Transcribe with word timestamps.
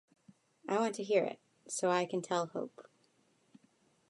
I 0.67 0.79
want 0.79 0.95
to 0.95 1.03
hear 1.03 1.23
it, 1.25 1.39
so 1.67 1.91
I 1.91 2.05
can 2.07 2.23
tell 2.23 2.47
Hope. 2.47 2.87